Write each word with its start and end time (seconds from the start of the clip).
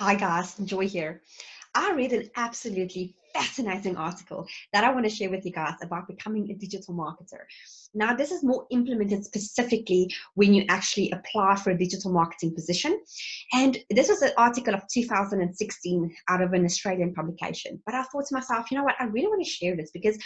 Hi 0.00 0.16
guys, 0.16 0.56
Joy 0.56 0.88
here. 0.88 1.22
I 1.72 1.92
read 1.92 2.12
an 2.12 2.28
absolutely 2.34 3.14
fascinating 3.32 3.96
article 3.96 4.44
that 4.72 4.82
I 4.82 4.90
want 4.90 5.04
to 5.04 5.14
share 5.14 5.30
with 5.30 5.46
you 5.46 5.52
guys 5.52 5.76
about 5.82 6.08
becoming 6.08 6.50
a 6.50 6.54
digital 6.54 6.94
marketer. 6.94 7.44
Now, 7.94 8.12
this 8.12 8.32
is 8.32 8.42
more 8.42 8.66
implemented 8.72 9.24
specifically 9.24 10.12
when 10.34 10.52
you 10.52 10.64
actually 10.68 11.12
apply 11.12 11.54
for 11.54 11.70
a 11.70 11.78
digital 11.78 12.10
marketing 12.10 12.56
position. 12.56 13.00
And 13.52 13.78
this 13.88 14.08
was 14.08 14.20
an 14.22 14.32
article 14.36 14.74
of 14.74 14.82
2016 14.92 16.16
out 16.28 16.42
of 16.42 16.52
an 16.54 16.64
Australian 16.64 17.14
publication. 17.14 17.80
But 17.86 17.94
I 17.94 18.02
thought 18.02 18.26
to 18.26 18.34
myself, 18.34 18.72
you 18.72 18.76
know 18.76 18.84
what, 18.84 18.96
I 18.98 19.04
really 19.04 19.28
want 19.28 19.44
to 19.44 19.48
share 19.48 19.76
this 19.76 19.92
because 19.92 20.18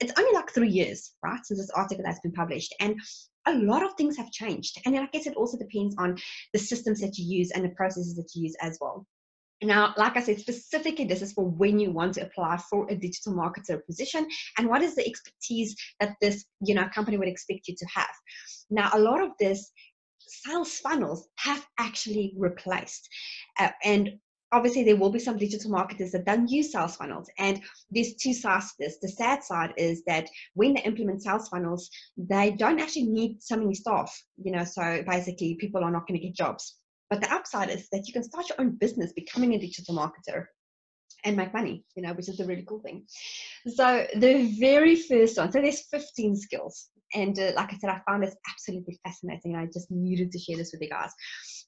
it's 0.00 0.12
only 0.18 0.34
like 0.34 0.50
three 0.50 0.68
years, 0.68 1.12
right, 1.22 1.40
since 1.44 1.60
this 1.60 1.70
article 1.70 2.04
has 2.04 2.20
been 2.20 2.32
published. 2.32 2.74
And 2.78 3.00
a 3.46 3.54
lot 3.54 3.82
of 3.82 3.94
things 3.94 4.18
have 4.18 4.30
changed. 4.30 4.82
And 4.84 4.98
I 4.98 5.06
guess 5.06 5.26
it 5.26 5.36
also 5.36 5.56
depends 5.56 5.94
on 5.98 6.18
the 6.52 6.58
systems 6.58 7.00
that 7.00 7.16
you 7.16 7.38
use 7.38 7.52
and 7.52 7.64
the 7.64 7.70
processes 7.70 8.16
that 8.16 8.30
you 8.34 8.42
use 8.42 8.56
as 8.60 8.76
well. 8.82 9.06
Now, 9.64 9.94
like 9.96 10.16
I 10.16 10.22
said, 10.22 10.38
specifically, 10.40 11.06
this 11.06 11.22
is 11.22 11.32
for 11.32 11.44
when 11.44 11.78
you 11.78 11.90
want 11.90 12.14
to 12.14 12.22
apply 12.22 12.58
for 12.70 12.88
a 12.90 12.96
digital 12.96 13.32
marketer 13.32 13.84
position 13.86 14.28
and 14.58 14.68
what 14.68 14.82
is 14.82 14.94
the 14.94 15.06
expertise 15.06 15.74
that 16.00 16.14
this 16.20 16.44
you 16.60 16.74
know 16.74 16.88
company 16.94 17.16
would 17.16 17.28
expect 17.28 17.68
you 17.68 17.74
to 17.76 17.86
have. 17.94 18.14
Now, 18.70 18.90
a 18.92 18.98
lot 18.98 19.22
of 19.22 19.30
this 19.40 19.70
sales 20.20 20.78
funnels 20.78 21.28
have 21.36 21.66
actually 21.78 22.34
replaced, 22.36 23.08
uh, 23.58 23.70
and 23.82 24.18
obviously 24.52 24.84
there 24.84 24.96
will 24.96 25.10
be 25.10 25.18
some 25.18 25.36
digital 25.36 25.70
marketers 25.70 26.12
that 26.12 26.26
don't 26.26 26.48
use 26.48 26.70
sales 26.70 26.96
funnels. 26.96 27.28
And 27.38 27.60
there's 27.90 28.14
two 28.14 28.32
sides 28.32 28.68
to 28.68 28.74
this. 28.78 28.98
The 29.00 29.08
sad 29.08 29.42
side 29.42 29.72
is 29.76 30.04
that 30.06 30.28
when 30.54 30.74
they 30.74 30.82
implement 30.82 31.22
sales 31.22 31.48
funnels 31.48 31.90
they 32.16 32.52
don't 32.52 32.80
actually 32.80 33.06
need 33.06 33.42
so 33.42 33.56
many 33.56 33.74
staff 33.74 34.16
you 34.42 34.52
know 34.52 34.64
so 34.64 35.02
basically 35.06 35.56
people 35.56 35.82
are 35.82 35.90
not 35.90 36.06
going 36.06 36.20
to 36.20 36.26
get 36.26 36.36
jobs 36.36 36.76
but 37.10 37.20
the 37.20 37.32
upside 37.32 37.70
is 37.70 37.88
that 37.92 38.06
you 38.06 38.12
can 38.12 38.22
start 38.22 38.48
your 38.48 38.60
own 38.60 38.76
business 38.76 39.12
becoming 39.12 39.54
a 39.54 39.58
digital 39.58 39.94
marketer 39.94 40.46
and 41.24 41.36
make 41.36 41.54
money, 41.54 41.84
you 41.96 42.02
know, 42.02 42.12
which 42.12 42.28
is 42.28 42.36
the 42.36 42.44
really 42.44 42.64
cool 42.66 42.80
thing. 42.80 43.04
So 43.66 44.06
the 44.16 44.54
very 44.58 44.96
first 44.96 45.38
one, 45.38 45.50
so 45.50 45.60
there's 45.60 45.86
15 45.90 46.36
skills. 46.36 46.88
And 47.14 47.38
uh, 47.38 47.52
like 47.54 47.72
I 47.72 47.76
said, 47.78 47.90
I 47.90 48.00
found 48.06 48.22
this 48.22 48.34
absolutely 48.50 48.98
fascinating. 49.04 49.54
And 49.54 49.62
I 49.62 49.66
just 49.72 49.90
needed 49.90 50.32
to 50.32 50.38
share 50.38 50.56
this 50.56 50.72
with 50.72 50.82
you 50.82 50.90
guys. 50.90 51.12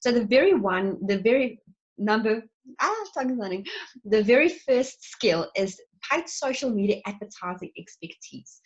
So 0.01 0.11
the 0.11 0.25
very 0.25 0.53
one, 0.53 0.97
the 1.07 1.19
very 1.19 1.59
number, 1.97 2.43
ah, 2.79 3.03
tongue 3.13 3.37
learning. 3.39 3.65
The 4.05 4.23
very 4.23 4.49
first 4.49 5.03
skill 5.03 5.49
is 5.55 5.79
paid 6.09 6.29
social 6.29 6.69
media 6.69 7.01
advertising 7.05 7.71
expertise. 7.77 8.61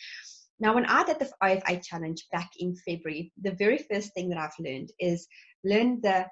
Now, 0.60 0.76
when 0.76 0.86
I 0.86 1.04
did 1.04 1.20
the 1.20 1.32
OFA 1.42 1.84
challenge 1.84 2.26
back 2.32 2.50
in 2.60 2.76
February, 2.88 3.32
the 3.42 3.54
very 3.54 3.80
first 3.92 4.14
thing 4.14 4.30
that 4.30 4.38
I've 4.38 4.52
learned 4.60 4.92
is 5.00 5.28
learn 5.64 6.00
the 6.02 6.26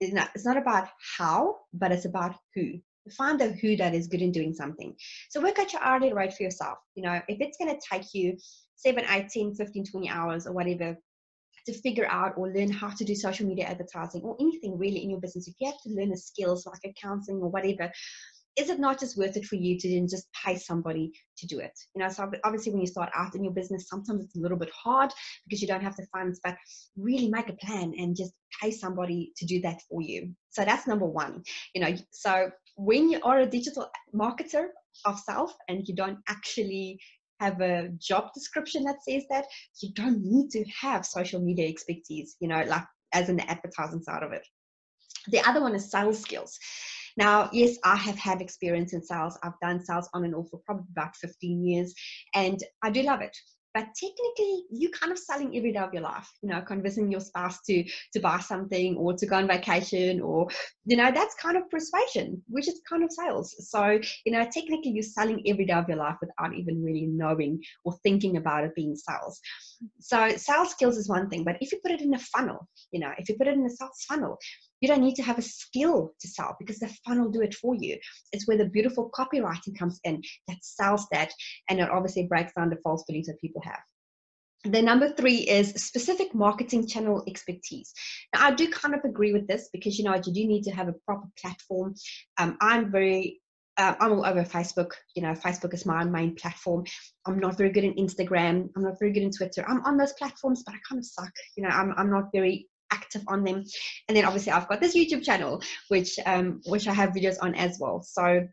it's 0.00 0.12
not, 0.12 0.30
it's 0.34 0.44
not 0.44 0.56
about 0.56 0.88
how, 1.18 1.56
but 1.72 1.92
it's 1.92 2.04
about 2.04 2.34
who. 2.54 2.74
Find 3.16 3.40
the 3.40 3.52
who 3.52 3.76
that 3.76 3.94
is 3.94 4.08
good 4.08 4.22
in 4.22 4.32
doing 4.32 4.52
something. 4.52 4.94
So 5.30 5.40
work 5.40 5.58
out 5.58 5.72
your 5.72 5.82
hourly 5.82 6.12
rate 6.12 6.34
for 6.34 6.42
yourself. 6.42 6.78
You 6.96 7.04
know, 7.04 7.20
if 7.28 7.38
it's 7.40 7.56
going 7.56 7.72
to 7.72 7.80
take 7.90 8.12
you 8.12 8.36
7, 8.76 9.04
8, 9.08 9.28
10, 9.28 9.54
15, 9.54 9.84
20 9.84 10.08
hours 10.08 10.46
or 10.46 10.52
whatever 10.52 10.96
to 11.66 11.72
figure 11.72 12.06
out 12.08 12.34
or 12.36 12.52
learn 12.52 12.70
how 12.70 12.90
to 12.90 13.04
do 13.04 13.14
social 13.14 13.46
media 13.46 13.66
advertising 13.66 14.22
or 14.22 14.36
anything 14.40 14.78
really 14.78 15.02
in 15.02 15.10
your 15.10 15.20
business, 15.20 15.48
if 15.48 15.54
you 15.60 15.66
have 15.68 15.80
to 15.82 15.90
learn 15.90 16.10
the 16.10 16.16
skills 16.16 16.66
like 16.66 16.80
accounting 16.84 17.36
or 17.36 17.48
whatever, 17.48 17.90
is 18.56 18.70
it 18.70 18.80
not 18.80 18.98
just 18.98 19.18
worth 19.18 19.36
it 19.36 19.44
for 19.44 19.56
you 19.56 19.78
to 19.78 19.88
then 19.88 20.08
just 20.08 20.26
pay 20.32 20.56
somebody 20.56 21.12
to 21.38 21.46
do 21.46 21.58
it? 21.58 21.72
You 21.94 22.02
know, 22.02 22.08
so 22.08 22.30
obviously 22.44 22.72
when 22.72 22.80
you 22.80 22.86
start 22.86 23.10
out 23.14 23.34
in 23.34 23.44
your 23.44 23.52
business, 23.52 23.88
sometimes 23.88 24.24
it's 24.24 24.36
a 24.36 24.40
little 24.40 24.56
bit 24.56 24.70
hard 24.70 25.12
because 25.44 25.60
you 25.60 25.68
don't 25.68 25.82
have 25.82 25.96
the 25.96 26.06
funds, 26.12 26.40
but 26.42 26.56
really 26.96 27.28
make 27.28 27.48
a 27.48 27.54
plan 27.54 27.92
and 27.98 28.16
just 28.16 28.32
pay 28.60 28.70
somebody 28.70 29.32
to 29.36 29.46
do 29.46 29.60
that 29.60 29.80
for 29.88 30.00
you. 30.00 30.32
So 30.50 30.64
that's 30.64 30.86
number 30.86 31.06
one. 31.06 31.42
You 31.74 31.82
know, 31.82 31.94
so 32.12 32.50
when 32.76 33.10
you 33.10 33.20
are 33.22 33.40
a 33.40 33.46
digital 33.46 33.88
marketer 34.14 34.68
of 35.04 35.20
self 35.20 35.54
and 35.68 35.86
you 35.86 35.94
don't 35.94 36.18
actually 36.28 36.98
have 37.40 37.60
a 37.60 37.90
job 37.98 38.32
description 38.34 38.84
that 38.84 39.02
says 39.06 39.24
that, 39.28 39.44
you 39.82 39.92
don't 39.92 40.22
need 40.22 40.48
to 40.50 40.64
have 40.80 41.04
social 41.04 41.40
media 41.40 41.68
expertise, 41.68 42.36
you 42.40 42.48
know, 42.48 42.62
like 42.66 42.84
as 43.12 43.26
the 43.26 43.50
advertising 43.50 44.02
side 44.02 44.22
of 44.22 44.32
it. 44.32 44.46
The 45.28 45.46
other 45.46 45.60
one 45.60 45.74
is 45.74 45.90
sales 45.90 46.20
skills. 46.20 46.58
Now, 47.16 47.48
yes, 47.52 47.76
I 47.84 47.96
have 47.96 48.18
had 48.18 48.40
experience 48.40 48.92
in 48.92 49.02
sales. 49.02 49.38
I've 49.42 49.58
done 49.62 49.84
sales 49.84 50.08
on 50.12 50.24
and 50.24 50.34
off 50.34 50.48
for 50.50 50.60
probably 50.66 50.86
about 50.92 51.16
15 51.16 51.66
years, 51.66 51.94
and 52.34 52.62
I 52.82 52.90
do 52.90 53.02
love 53.02 53.22
it. 53.22 53.36
But 53.76 53.88
technically, 53.94 54.64
you're 54.70 54.90
kind 54.92 55.12
of 55.12 55.18
selling 55.18 55.54
every 55.54 55.70
day 55.70 55.80
of 55.80 55.92
your 55.92 56.02
life, 56.02 56.30
you 56.40 56.48
know, 56.48 56.62
convincing 56.62 57.10
your 57.10 57.20
spouse 57.20 57.60
to 57.66 57.84
to 58.14 58.20
buy 58.20 58.38
something 58.38 58.96
or 58.96 59.12
to 59.12 59.26
go 59.26 59.36
on 59.36 59.46
vacation, 59.46 60.18
or 60.22 60.48
you 60.86 60.96
know, 60.96 61.10
that's 61.12 61.34
kind 61.34 61.58
of 61.58 61.68
persuasion, 61.68 62.42
which 62.48 62.68
is 62.68 62.80
kind 62.88 63.04
of 63.04 63.12
sales. 63.12 63.54
So, 63.68 64.00
you 64.24 64.32
know, 64.32 64.44
technically, 64.44 64.92
you're 64.92 65.02
selling 65.02 65.42
every 65.46 65.66
day 65.66 65.74
of 65.74 65.90
your 65.90 65.98
life 65.98 66.16
without 66.22 66.54
even 66.54 66.82
really 66.82 67.04
knowing 67.04 67.60
or 67.84 67.94
thinking 68.02 68.38
about 68.38 68.64
it 68.64 68.74
being 68.74 68.96
sales. 68.96 69.38
So, 70.00 70.30
sales 70.38 70.70
skills 70.70 70.96
is 70.96 71.10
one 71.10 71.28
thing, 71.28 71.44
but 71.44 71.58
if 71.60 71.70
you 71.70 71.78
put 71.82 71.92
it 71.92 72.00
in 72.00 72.14
a 72.14 72.18
funnel, 72.18 72.66
you 72.92 73.00
know, 73.00 73.12
if 73.18 73.28
you 73.28 73.36
put 73.36 73.46
it 73.46 73.58
in 73.58 73.66
a 73.66 73.70
sales 73.70 74.06
funnel, 74.08 74.38
you 74.80 74.88
don't 74.88 75.00
need 75.00 75.16
to 75.16 75.22
have 75.22 75.38
a 75.38 75.42
skill 75.42 76.12
to 76.20 76.28
sell 76.28 76.56
because 76.58 76.78
the 76.78 76.94
funnel 77.06 77.30
do 77.30 77.42
it 77.42 77.54
for 77.54 77.74
you. 77.74 77.98
It's 78.32 78.46
where 78.46 78.58
the 78.58 78.68
beautiful 78.68 79.10
copywriting 79.16 79.78
comes 79.78 80.00
in 80.04 80.22
that 80.48 80.58
sells 80.62 81.06
that, 81.12 81.32
and 81.68 81.80
it 81.80 81.90
obviously 81.90 82.26
breaks 82.26 82.52
down 82.56 82.70
the 82.70 82.78
false 82.82 83.04
beliefs 83.06 83.28
that 83.28 83.40
people 83.40 83.62
have. 83.64 83.80
The 84.64 84.82
number 84.82 85.10
three 85.12 85.38
is 85.48 85.74
specific 85.74 86.34
marketing 86.34 86.88
channel 86.88 87.22
expertise. 87.28 87.92
Now, 88.34 88.46
I 88.46 88.50
do 88.50 88.68
kind 88.68 88.94
of 88.94 89.04
agree 89.04 89.32
with 89.32 89.46
this 89.46 89.68
because 89.72 89.98
you 89.98 90.04
know 90.04 90.14
you 90.14 90.32
do 90.32 90.46
need 90.46 90.64
to 90.64 90.72
have 90.72 90.88
a 90.88 90.94
proper 91.06 91.28
platform. 91.40 91.94
Um, 92.38 92.56
I'm 92.60 92.90
very 92.90 93.40
uh, 93.78 93.94
I'm 94.00 94.12
all 94.12 94.26
over 94.26 94.42
Facebook. 94.42 94.92
You 95.14 95.22
know, 95.22 95.32
Facebook 95.32 95.74
is 95.74 95.86
my 95.86 96.04
main 96.04 96.34
platform. 96.34 96.84
I'm 97.26 97.38
not 97.38 97.58
very 97.58 97.70
good 97.70 97.84
in 97.84 97.94
Instagram. 97.94 98.70
I'm 98.74 98.82
not 98.82 98.98
very 98.98 99.12
good 99.12 99.22
in 99.22 99.30
Twitter. 99.30 99.64
I'm 99.68 99.84
on 99.84 99.96
those 99.96 100.14
platforms, 100.14 100.62
but 100.64 100.74
I 100.74 100.78
kind 100.88 100.98
of 100.98 101.04
suck. 101.04 101.32
You 101.56 101.64
know, 101.64 101.68
I'm, 101.68 101.92
I'm 101.96 102.10
not 102.10 102.30
very 102.32 102.68
active 102.92 103.22
on 103.28 103.44
them. 103.44 103.64
And 104.08 104.16
then 104.16 104.24
obviously 104.24 104.52
i've 104.52 104.68
got 104.68 104.80
this 104.80 104.96
youtube 104.96 105.24
channel 105.24 105.62
which 105.88 106.18
um 106.26 106.60
which 106.66 106.86
i 106.88 106.94
have 106.94 107.10
videos 107.10 107.36
on 107.40 107.54
as 107.54 107.78
well. 107.80 108.02
So 108.02 108.46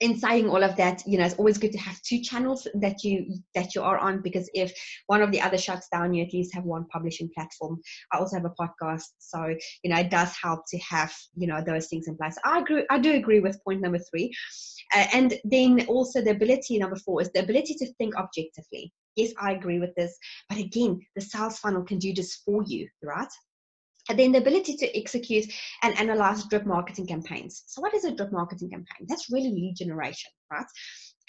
in 0.00 0.18
saying 0.18 0.48
all 0.48 0.62
of 0.62 0.76
that 0.76 1.02
you 1.06 1.18
know 1.18 1.24
it's 1.24 1.36
always 1.36 1.58
good 1.58 1.72
to 1.72 1.78
have 1.78 2.00
two 2.02 2.20
channels 2.20 2.66
that 2.74 3.04
you 3.04 3.36
that 3.54 3.74
you 3.74 3.82
are 3.82 3.98
on 3.98 4.20
because 4.22 4.50
if 4.54 4.72
one 5.06 5.22
of 5.22 5.30
the 5.30 5.40
other 5.40 5.58
shuts 5.58 5.88
down 5.92 6.12
you 6.12 6.24
at 6.24 6.32
least 6.32 6.54
have 6.54 6.64
one 6.64 6.84
publishing 6.92 7.30
platform. 7.34 7.80
I 8.12 8.18
also 8.18 8.36
have 8.36 8.44
a 8.44 8.54
podcast 8.60 9.08
so 9.18 9.54
you 9.82 9.90
know 9.90 9.98
it 9.98 10.10
does 10.10 10.34
help 10.42 10.60
to 10.68 10.78
have 10.78 11.12
you 11.36 11.46
know 11.46 11.62
those 11.64 11.86
things 11.86 12.08
in 12.08 12.16
place. 12.16 12.36
I 12.44 12.58
agree 12.58 12.84
i 12.90 12.98
do 12.98 13.12
agree 13.12 13.40
with 13.40 13.62
point 13.64 13.80
number 13.80 13.98
three. 13.98 14.32
Uh, 14.94 15.06
and 15.12 15.34
then 15.44 15.86
also 15.86 16.20
the 16.20 16.30
ability 16.30 16.78
number 16.78 16.96
four 16.96 17.22
is 17.22 17.30
the 17.32 17.42
ability 17.42 17.74
to 17.74 17.92
think 17.94 18.16
objectively. 18.16 18.92
Yes 19.16 19.32
i 19.40 19.52
agree 19.52 19.78
with 19.78 19.94
this 19.94 20.18
but 20.48 20.58
again 20.58 21.00
the 21.14 21.22
sales 21.22 21.58
funnel 21.58 21.82
can 21.82 21.98
do 21.98 22.12
this 22.12 22.42
for 22.44 22.64
you 22.66 22.88
right 23.02 23.32
and 24.08 24.18
then 24.18 24.32
the 24.32 24.38
ability 24.38 24.76
to 24.76 24.98
execute 24.98 25.46
and 25.82 25.98
analyze 25.98 26.44
drip 26.44 26.66
marketing 26.66 27.06
campaigns. 27.06 27.64
So, 27.66 27.80
what 27.80 27.94
is 27.94 28.04
a 28.04 28.14
drip 28.14 28.32
marketing 28.32 28.70
campaign? 28.70 29.06
That's 29.08 29.30
really 29.30 29.50
lead 29.50 29.76
generation, 29.78 30.30
right? 30.52 30.66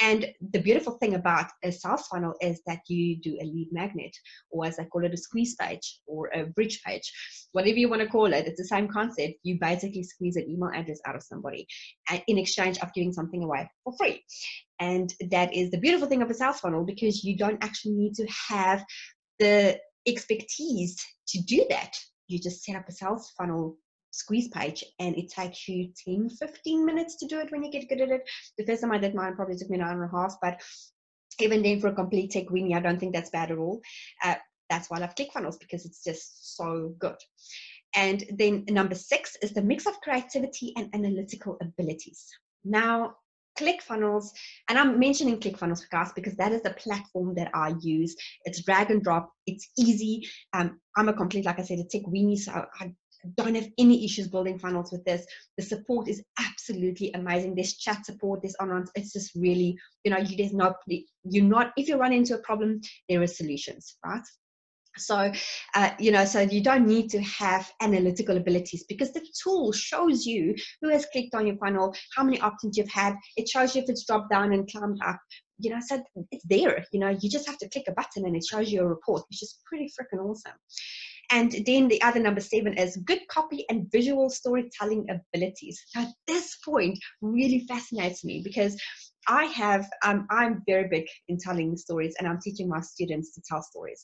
And 0.02 0.28
the 0.52 0.60
beautiful 0.60 0.98
thing 0.98 1.16
about 1.16 1.50
a 1.64 1.72
sales 1.72 2.08
funnel 2.08 2.34
is 2.42 2.62
that 2.68 2.80
you 2.90 3.16
do 3.22 3.38
a 3.40 3.46
lead 3.46 3.70
magnet, 3.72 4.14
or 4.50 4.66
as 4.66 4.78
I 4.78 4.84
call 4.84 5.06
it, 5.06 5.14
a 5.14 5.18
squeeze 5.18 5.56
page 5.56 6.00
or 6.06 6.30
a 6.34 6.48
bridge 6.48 6.82
page, 6.86 7.10
whatever 7.54 7.78
you 7.78 7.88
want 7.88 8.02
to 8.02 8.08
call 8.08 8.34
it. 8.34 8.46
It's 8.46 8.60
the 8.60 8.68
same 8.68 8.90
concept. 8.90 9.36
You 9.44 9.58
basically 9.60 10.04
squeeze 10.04 10.36
an 10.36 10.50
email 10.50 10.72
address 10.74 11.00
out 11.06 11.16
of 11.16 11.24
somebody 11.24 11.66
uh, 12.12 12.20
in 12.28 12.38
exchange 12.38 12.78
of 12.80 12.94
giving 12.94 13.14
something 13.14 13.42
away 13.42 13.70
for 13.86 13.94
free. 13.98 14.22
And 14.82 15.14
that 15.32 15.54
is 15.54 15.72
the 15.72 15.80
beautiful 15.80 16.08
thing 16.08 16.22
of 16.22 16.30
a 16.30 16.34
sales 16.34 16.60
funnel 16.60 16.84
because 16.84 17.24
you 17.24 17.38
don't 17.38 17.64
actually 17.64 17.94
need 17.94 18.16
to 18.16 18.28
have 18.50 18.84
the 19.40 19.80
expertise 20.06 20.98
to 21.30 21.42
do 21.42 21.66
that 21.70 21.96
you 22.28 22.40
just 22.40 22.64
set 22.64 22.76
up 22.76 22.88
a 22.88 22.92
sales 22.92 23.32
funnel 23.38 23.78
squeeze 24.12 24.48
page 24.48 24.84
and 25.00 25.16
it 25.18 25.30
takes 25.30 25.68
you 25.68 25.90
10 26.06 26.30
15 26.30 26.86
minutes 26.86 27.18
to 27.18 27.28
do 27.28 27.40
it 27.40 27.52
when 27.52 27.64
you 27.64 27.72
get 27.72 27.90
good 27.90 28.02
at 28.02 28.10
it. 28.10 28.30
The 28.58 28.66
first 28.66 28.82
time 28.82 28.92
i 28.92 28.98
did 28.98 29.14
mine 29.14 29.36
probably 29.36 29.58
took 29.58 29.70
me 29.70 29.78
an 29.78 29.84
hour 29.84 30.04
and 30.04 30.14
a 30.14 30.18
half 30.18 30.38
but 30.42 30.62
even 31.40 31.62
then 31.62 31.82
for 31.82 31.88
a 31.88 31.94
complete 31.94 32.32
tech 32.32 32.46
weenie 32.48 32.76
i 32.76 32.80
don't 32.80 33.00
think 33.00 33.14
that's 33.14 33.30
bad 33.30 33.52
at 33.52 33.58
all. 33.58 33.82
Uh, 34.24 34.36
that's 34.70 34.90
why 34.90 34.98
i 34.98 35.02
love 35.02 35.16
clickfunnels 35.16 35.60
because 35.60 35.86
it's 35.86 36.04
just 36.04 36.56
so 36.56 36.96
good. 36.98 37.18
And 37.96 38.24
then 38.38 38.66
number 38.70 38.96
six 38.96 39.38
is 39.42 39.54
the 39.54 39.62
mix 39.62 39.86
of 39.86 40.02
creativity 40.02 40.74
and 40.76 40.94
analytical 40.94 41.58
abilities. 41.62 42.28
Now 42.64 43.16
ClickFunnels, 43.60 44.30
and 44.70 44.78
I'm 44.78 45.00
mentioning 45.00 45.40
ClickFunnels 45.40 45.90
guys 45.92 46.12
because 46.16 46.36
that 46.36 46.52
is 46.52 46.62
the 46.62 46.72
platform 46.72 47.36
that 47.36 47.52
I 47.54 47.74
use. 47.80 48.16
It's 48.46 48.64
drag 48.64 48.92
and 48.92 49.04
drop. 49.04 49.32
It's 49.48 49.70
easy. 49.78 50.28
Um, 50.54 50.80
I'm 50.98 51.10
a 51.10 51.14
complete, 51.14 51.46
like 51.46 51.60
I 51.60 51.64
said, 51.64 51.80
a 51.80 51.84
tech 51.84 52.04
weenie, 52.08 52.38
so 52.38 52.66
I 52.80 52.92
don't 53.38 53.56
have 53.56 53.68
any 53.78 54.06
issues 54.06 54.28
building 54.28 54.60
funnels 54.60 54.92
with 54.92 55.04
this. 55.06 55.26
The 55.58 55.64
support 55.64 56.08
is 56.08 56.24
absolutely 56.40 57.12
amazing. 57.14 57.56
There's 57.56 57.76
chat 57.76 58.06
support, 58.06 58.42
there's 58.42 58.56
online. 58.62 58.86
It's 58.96 59.14
just 59.14 59.34
really, 59.36 59.78
you 60.04 60.12
know, 60.12 60.18
you 60.18 60.38
there's 60.38 60.54
not 60.54 60.76
you're 60.88 61.44
not 61.44 61.72
if 61.78 61.88
you 61.88 61.98
run 61.98 62.14
into 62.14 62.36
a 62.36 62.40
problem, 62.40 62.82
there 63.10 63.22
are 63.22 63.28
solutions, 63.28 63.98
right? 64.06 64.22
So 64.98 65.32
uh, 65.76 65.92
you 66.00 66.12
know 66.12 66.26
so 66.26 66.42
you 66.42 66.62
don't 66.62 66.88
need 66.88 67.10
to 67.10 67.22
have 67.22 67.72
analytical 67.82 68.38
abilities 68.38 68.86
because 68.88 69.12
the 69.12 69.26
tool 69.42 69.72
shows 69.72 70.26
you 70.26 70.56
who 70.82 70.90
has 70.90 71.06
clicked 71.12 71.36
on 71.36 71.48
your 71.48 71.58
funnel 71.58 71.94
how 72.16 72.24
many 72.24 72.40
opt-ins 72.42 72.78
you've 72.78 72.90
had 72.90 73.16
it 73.38 73.48
shows 73.48 73.76
you 73.76 73.82
if 73.82 73.90
it's 73.90 74.06
dropped 74.06 74.30
down 74.30 74.54
and 74.54 74.72
climbed 74.72 75.00
up 75.06 75.20
you 75.60 75.70
know 75.70 75.80
so 75.86 76.02
it's 76.32 76.46
there 76.46 76.84
you 76.92 77.00
know 77.00 77.18
you 77.22 77.30
just 77.30 77.48
have 77.48 77.58
to 77.58 77.70
click 77.70 77.86
a 77.88 77.92
button 77.94 78.26
and 78.26 78.36
it 78.36 78.46
shows 78.46 78.72
you 78.72 78.82
a 78.82 78.88
report 78.88 79.24
which 79.30 79.42
is 79.42 79.60
pretty 79.66 79.92
freaking 80.00 80.24
awesome 80.24 80.54
and 81.32 81.52
then 81.66 81.88
the 81.88 82.02
other 82.04 82.20
number 82.20 82.42
seven 82.42 82.78
is 82.78 82.98
good 82.98 83.28
copy 83.30 83.66
and 83.70 83.92
visual 83.92 84.30
storytelling 84.30 85.08
abilities. 85.10 85.84
Now, 85.96 86.08
this 86.28 86.58
point 86.64 87.00
really 87.22 87.66
fascinates 87.68 88.24
me 88.24 88.42
because 88.44 88.80
I 89.28 89.46
have, 89.46 89.88
um, 90.04 90.28
I'm 90.30 90.62
very 90.68 90.88
big 90.88 91.08
in 91.28 91.38
telling 91.40 91.76
stories 91.78 92.16
and 92.20 92.28
I'm 92.28 92.40
teaching 92.40 92.70
my 92.70 92.82
students 92.82 93.34
to 93.34 93.42
tell 93.48 93.64
stories. 93.64 94.04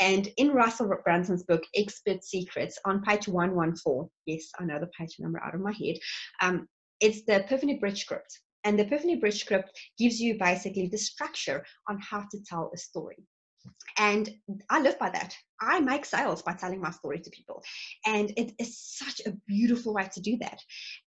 And 0.00 0.28
in 0.38 0.50
Russell 0.52 0.90
Brunson's 1.04 1.42
book, 1.42 1.62
Expert 1.76 2.24
Secrets, 2.24 2.78
on 2.86 3.02
page 3.02 3.28
114, 3.28 4.08
yes, 4.26 4.50
I 4.58 4.64
know 4.64 4.80
the 4.80 4.88
page 4.98 5.16
number 5.18 5.42
out 5.42 5.54
of 5.54 5.60
my 5.60 5.72
head, 5.72 5.96
um, 6.40 6.66
it's 7.00 7.22
the 7.26 7.36
Epiphany 7.36 7.78
Bridge 7.78 8.00
script. 8.00 8.40
And 8.64 8.78
the 8.78 8.84
Epiphany 8.84 9.16
Bridge 9.16 9.40
script 9.40 9.70
gives 9.98 10.20
you 10.20 10.38
basically 10.38 10.88
the 10.88 10.98
structure 10.98 11.64
on 11.88 11.98
how 12.00 12.24
to 12.30 12.38
tell 12.46 12.70
a 12.74 12.78
story. 12.78 13.16
And 13.98 14.30
I 14.70 14.80
live 14.80 14.98
by 14.98 15.10
that. 15.10 15.34
I 15.60 15.80
make 15.80 16.04
sales 16.04 16.42
by 16.42 16.54
telling 16.54 16.80
my 16.80 16.90
story 16.90 17.20
to 17.20 17.30
people. 17.30 17.62
And 18.06 18.32
it 18.36 18.52
is 18.58 18.78
such 18.78 19.20
a 19.26 19.36
beautiful 19.46 19.92
way 19.92 20.08
to 20.14 20.20
do 20.20 20.38
that. 20.38 20.58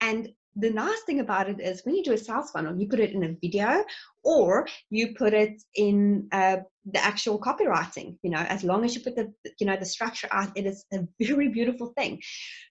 And 0.00 0.31
the 0.56 0.70
nice 0.70 1.00
thing 1.06 1.20
about 1.20 1.49
it 1.49 1.61
is 1.61 1.82
when 1.85 1.94
you 1.94 2.02
do 2.02 2.12
a 2.12 2.19
sales 2.19 2.50
funnel, 2.50 2.76
you 2.76 2.88
put 2.88 2.99
it 2.99 3.12
in 3.12 3.23
a 3.23 3.37
video 3.41 3.85
or 4.25 4.67
you 4.91 5.14
put 5.14 5.32
it 5.32 5.62
in 5.76 6.26
uh, 6.32 6.56
the 6.85 7.02
actual 7.02 7.38
copywriting. 7.38 8.17
You 8.23 8.31
know, 8.31 8.44
as 8.49 8.64
long 8.64 8.85
as 8.85 8.94
you 8.94 9.02
put 9.02 9.14
the 9.14 9.32
you 9.61 9.67
know 9.67 9.76
the 9.76 9.87
structure 9.87 10.29
out, 10.32 10.50
it 10.56 10.67
is 10.67 10.85
a 10.93 11.06
very 11.20 11.49
beautiful 11.49 11.93
thing. 11.97 12.20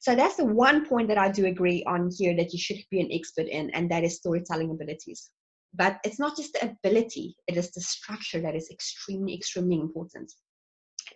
So 0.01 0.15
that's 0.15 0.35
the 0.35 0.45
one 0.45 0.85
point 0.85 1.07
that 1.07 1.17
I 1.17 1.31
do 1.31 1.45
agree 1.45 1.83
on 1.87 2.09
here 2.17 2.35
that 2.35 2.51
you 2.51 2.59
should 2.59 2.79
be 2.91 2.99
an 2.99 3.09
expert 3.11 3.47
in, 3.47 3.69
and 3.69 3.89
that 3.91 4.03
is 4.03 4.17
storytelling 4.17 4.71
abilities. 4.71 5.29
But 5.73 5.99
it's 6.03 6.19
not 6.19 6.35
just 6.35 6.53
the 6.53 6.71
ability, 6.71 7.35
it 7.47 7.57
is 7.57 7.71
the 7.71 7.81
structure 7.81 8.41
that 8.41 8.55
is 8.55 8.69
extremely, 8.71 9.35
extremely 9.35 9.79
important. 9.79 10.31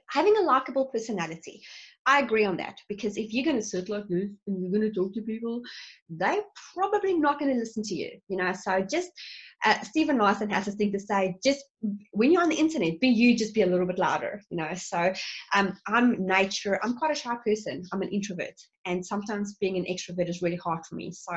Having 0.09 0.37
a 0.37 0.41
likable 0.41 0.85
personality. 0.87 1.61
I 2.05 2.19
agree 2.19 2.45
on 2.45 2.57
that 2.57 2.75
because 2.89 3.17
if 3.17 3.33
you're 3.33 3.45
going 3.45 3.57
to 3.57 3.65
sit 3.65 3.89
like 3.89 4.07
this 4.09 4.29
and 4.47 4.61
you're 4.61 4.71
going 4.71 4.81
to 4.81 4.91
talk 4.91 5.13
to 5.13 5.21
people, 5.21 5.61
they're 6.09 6.43
probably 6.73 7.17
not 7.17 7.39
going 7.39 7.53
to 7.53 7.59
listen 7.59 7.83
to 7.83 7.95
you. 7.95 8.11
You 8.27 8.37
know, 8.37 8.53
so 8.53 8.85
just 8.89 9.09
uh, 9.65 9.81
Stephen 9.83 10.17
Larsen 10.17 10.49
has 10.49 10.65
this 10.65 10.75
thing 10.75 10.91
to 10.91 10.99
say: 10.99 11.35
just 11.43 11.63
when 12.11 12.31
you're 12.31 12.41
on 12.41 12.49
the 12.49 12.55
internet, 12.55 12.99
be 12.99 13.07
you, 13.07 13.35
just 13.35 13.53
be 13.53 13.61
a 13.61 13.65
little 13.65 13.85
bit 13.85 13.97
louder. 13.97 14.41
You 14.49 14.57
know, 14.57 14.73
so 14.75 15.13
um, 15.55 15.73
I'm 15.87 16.25
nature. 16.25 16.79
I'm 16.83 16.97
quite 16.97 17.11
a 17.11 17.19
shy 17.19 17.35
person. 17.45 17.83
I'm 17.91 18.01
an 18.01 18.09
introvert, 18.09 18.55
and 18.85 19.05
sometimes 19.05 19.55
being 19.59 19.77
an 19.77 19.85
extrovert 19.85 20.29
is 20.29 20.41
really 20.41 20.57
hard 20.57 20.85
for 20.85 20.95
me. 20.95 21.11
So, 21.11 21.33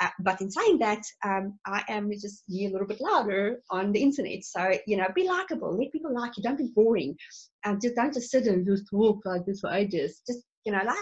uh, 0.00 0.08
but 0.20 0.40
in 0.40 0.50
saying 0.50 0.78
that, 0.78 1.02
um, 1.24 1.58
I 1.66 1.84
am 1.88 2.10
just 2.10 2.46
be 2.48 2.66
a 2.66 2.70
little 2.70 2.86
bit 2.86 3.00
louder 3.00 3.60
on 3.70 3.92
the 3.92 4.02
internet. 4.02 4.44
So 4.44 4.72
you 4.86 4.96
know, 4.96 5.06
be 5.14 5.28
likable. 5.28 5.78
Let 5.78 5.92
people 5.92 6.14
like 6.14 6.36
you. 6.36 6.42
Don't 6.42 6.58
be 6.58 6.72
boring. 6.74 7.16
Um, 7.64 7.78
just 7.80 7.94
don't 7.94 8.12
just 8.12 8.30
sit 8.30 8.46
and 8.46 8.66
just 8.66 8.84
talk 8.90 9.20
like 9.24 9.46
this 9.46 9.60
for 9.60 9.70
ages. 9.72 10.22
Just 10.26 10.40
you 10.64 10.72
know, 10.72 10.80
like, 10.84 10.96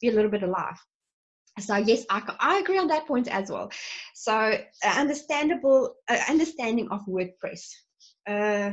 be 0.00 0.08
a 0.08 0.12
little 0.12 0.30
bit 0.30 0.42
alive. 0.42 0.78
So 1.60 1.76
yes, 1.76 2.04
I, 2.10 2.22
I 2.40 2.58
agree 2.58 2.78
on 2.78 2.88
that 2.88 3.06
point 3.06 3.28
as 3.28 3.50
well. 3.50 3.70
So 4.14 4.58
understandable 4.84 5.96
uh, 6.08 6.18
understanding 6.28 6.88
of 6.90 7.04
WordPress. 7.06 7.70
Uh, 8.26 8.72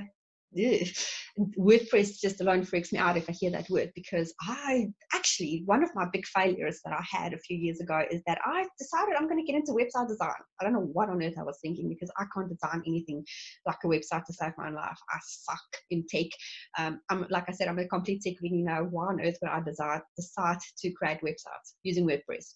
WordPress 0.55 2.19
just 2.21 2.41
alone 2.41 2.63
freaks 2.63 2.93
me 2.93 2.99
out 2.99 3.17
if 3.17 3.29
I 3.29 3.33
hear 3.33 3.51
that 3.51 3.69
word 3.69 3.91
because 3.93 4.33
I 4.41 4.87
actually, 5.13 5.63
one 5.65 5.83
of 5.83 5.89
my 5.93 6.05
big 6.11 6.25
failures 6.25 6.79
that 6.85 6.93
I 6.93 7.03
had 7.03 7.33
a 7.33 7.39
few 7.39 7.57
years 7.57 7.81
ago 7.81 8.03
is 8.09 8.21
that 8.25 8.39
I 8.45 8.65
decided 8.79 9.15
I'm 9.15 9.27
going 9.27 9.45
to 9.45 9.51
get 9.51 9.57
into 9.57 9.73
website 9.73 10.07
design. 10.07 10.31
I 10.59 10.63
don't 10.63 10.73
know 10.73 10.89
what 10.93 11.09
on 11.09 11.21
earth 11.21 11.35
I 11.37 11.43
was 11.43 11.59
thinking 11.61 11.89
because 11.89 12.11
I 12.17 12.23
can't 12.33 12.49
design 12.49 12.83
anything 12.87 13.25
like 13.65 13.77
a 13.83 13.87
website 13.87 14.25
to 14.25 14.33
save 14.33 14.53
my 14.57 14.69
life. 14.69 14.97
I 15.09 15.19
suck 15.21 15.81
in 15.89 16.05
tech. 16.07 16.27
Um, 16.77 17.01
I'm 17.09 17.25
like 17.29 17.45
I 17.49 17.51
said, 17.51 17.67
I'm 17.67 17.79
a 17.79 17.87
complete 17.87 18.21
tech 18.21 18.35
you 18.55 18.65
know 18.65 18.87
why 18.89 19.07
on 19.07 19.21
earth 19.21 19.37
would 19.41 19.51
I 19.51 19.61
design, 19.61 20.01
decide 20.15 20.57
to 20.79 20.91
create 20.91 21.19
websites 21.21 21.73
using 21.83 22.07
WordPress? 22.07 22.53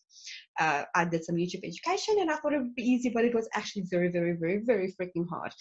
Uh, 0.59 0.83
I 0.95 1.05
did 1.05 1.23
some 1.23 1.35
YouTube 1.35 1.65
education 1.65 2.15
and 2.19 2.31
I 2.31 2.35
thought 2.35 2.53
it 2.53 2.59
would 2.59 2.75
be 2.75 2.83
easy, 2.83 3.11
but 3.13 3.25
it 3.25 3.35
was 3.35 3.49
actually 3.53 3.85
very, 3.89 4.09
very, 4.09 4.35
very, 4.39 4.61
very 4.65 4.93
freaking 4.99 5.27
hard. 5.29 5.51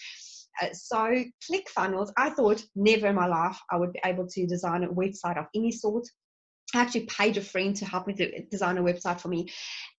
Uh, 0.61 0.73
so 0.73 1.23
ClickFunnels, 1.49 2.11
I 2.17 2.29
thought 2.29 2.63
never 2.75 3.07
in 3.07 3.15
my 3.15 3.27
life 3.27 3.57
I 3.71 3.77
would 3.77 3.93
be 3.93 4.01
able 4.05 4.27
to 4.27 4.47
design 4.47 4.83
a 4.83 4.89
website 4.89 5.37
of 5.37 5.45
any 5.55 5.71
sort. 5.71 6.07
I 6.75 6.81
actually 6.81 7.07
paid 7.07 7.37
a 7.37 7.41
friend 7.41 7.75
to 7.77 7.85
help 7.85 8.07
me 8.07 8.13
to 8.15 8.45
design 8.45 8.77
a 8.77 8.83
website 8.83 9.19
for 9.19 9.29
me. 9.29 9.49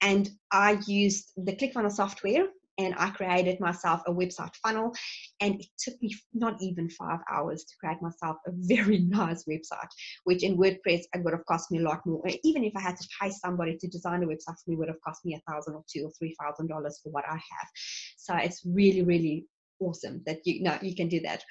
And 0.01 0.29
I 0.53 0.79
used 0.87 1.33
the 1.37 1.53
ClickFunnels 1.57 1.93
software 1.93 2.47
and 2.79 2.95
I 2.97 3.11
created 3.11 3.61
myself 3.61 4.03
a 4.07 4.13
website 4.13 4.55
funnel. 4.63 4.95
And 5.41 5.61
it 5.61 5.67
took 5.79 6.01
me 6.01 6.15
not 6.33 6.57
even 6.61 6.89
five 6.89 7.19
hours 7.31 7.65
to 7.65 7.75
create 7.81 8.01
myself 8.01 8.37
a 8.47 8.51
very 8.55 8.99
nice 8.99 9.45
website, 9.45 9.89
which 10.25 10.43
in 10.43 10.57
WordPress 10.57 11.03
it 11.13 11.25
would 11.25 11.35
have 11.35 11.45
cost 11.47 11.71
me 11.71 11.79
a 11.79 11.83
lot 11.83 12.01
more. 12.07 12.23
Even 12.45 12.65
if 12.65 12.73
I 12.77 12.81
had 12.81 12.97
to 12.97 13.09
pay 13.21 13.31
somebody 13.31 13.77
to 13.77 13.89
design 13.89 14.23
a 14.23 14.27
website 14.27 14.57
for 14.65 14.69
me, 14.71 14.77
would 14.77 14.89
have 14.89 15.01
cost 15.05 15.25
me 15.25 15.35
a 15.35 15.51
thousand 15.51 15.75
or 15.75 15.85
two 15.93 16.05
or 16.05 16.11
three 16.19 16.35
thousand 16.41 16.69
dollars 16.69 17.01
for 17.03 17.11
what 17.11 17.25
I 17.29 17.35
have. 17.35 17.69
So 18.17 18.35
it's 18.37 18.63
really, 18.65 19.03
really 19.03 19.47
awesome 19.81 20.23
that 20.27 20.41
you 20.45 20.63
know 20.63 20.79
you 20.83 20.95
can 20.95 21.09
do 21.09 21.21
that. 21.21 21.43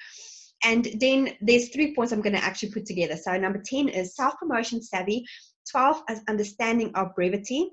And 0.62 0.86
then 1.00 1.30
there's 1.40 1.70
three 1.70 1.94
points 1.94 2.12
i'm 2.12 2.20
going 2.20 2.36
to 2.36 2.44
actually 2.44 2.70
put 2.70 2.86
together. 2.86 3.16
So 3.16 3.36
number 3.36 3.62
10 3.64 3.88
is 3.88 4.14
self-promotion 4.14 4.82
savvy 4.82 5.24
12 5.70 6.02
is 6.10 6.20
understanding 6.28 6.90
of 6.94 7.14
brevity 7.14 7.70